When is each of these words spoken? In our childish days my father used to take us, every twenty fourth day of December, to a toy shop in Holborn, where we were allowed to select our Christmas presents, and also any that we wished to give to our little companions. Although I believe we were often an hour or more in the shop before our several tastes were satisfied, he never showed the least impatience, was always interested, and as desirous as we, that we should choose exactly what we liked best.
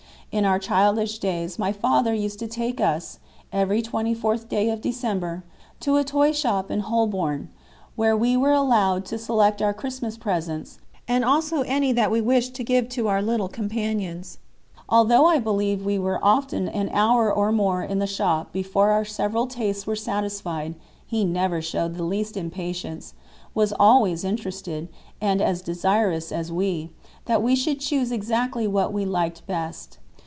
In 0.33 0.45
our 0.45 0.59
childish 0.59 1.17
days 1.19 1.59
my 1.59 1.73
father 1.73 2.13
used 2.13 2.39
to 2.39 2.47
take 2.47 2.79
us, 2.79 3.19
every 3.51 3.81
twenty 3.81 4.13
fourth 4.13 4.47
day 4.47 4.69
of 4.69 4.79
December, 4.79 5.43
to 5.81 5.97
a 5.97 6.05
toy 6.05 6.31
shop 6.31 6.71
in 6.71 6.79
Holborn, 6.79 7.49
where 7.97 8.15
we 8.15 8.37
were 8.37 8.53
allowed 8.53 9.03
to 9.07 9.17
select 9.17 9.61
our 9.61 9.73
Christmas 9.73 10.15
presents, 10.17 10.79
and 11.05 11.25
also 11.25 11.63
any 11.63 11.91
that 11.91 12.11
we 12.11 12.21
wished 12.21 12.53
to 12.53 12.63
give 12.63 12.87
to 12.95 13.09
our 13.09 13.21
little 13.21 13.49
companions. 13.49 14.37
Although 14.87 15.25
I 15.25 15.37
believe 15.37 15.83
we 15.85 15.99
were 15.99 16.23
often 16.23 16.69
an 16.69 16.87
hour 16.93 17.29
or 17.29 17.51
more 17.51 17.83
in 17.83 17.99
the 17.99 18.07
shop 18.07 18.53
before 18.53 18.91
our 18.91 19.03
several 19.03 19.47
tastes 19.47 19.85
were 19.85 19.97
satisfied, 19.97 20.75
he 21.05 21.25
never 21.25 21.61
showed 21.61 21.95
the 21.95 22.03
least 22.05 22.37
impatience, 22.37 23.15
was 23.53 23.73
always 23.77 24.23
interested, 24.23 24.87
and 25.19 25.41
as 25.41 25.61
desirous 25.61 26.31
as 26.31 26.53
we, 26.53 26.89
that 27.25 27.43
we 27.43 27.53
should 27.53 27.81
choose 27.81 28.13
exactly 28.13 28.65
what 28.65 28.93
we 28.93 29.03
liked 29.03 29.45
best. 29.45 29.97